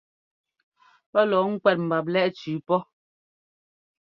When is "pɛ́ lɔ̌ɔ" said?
1.11-1.45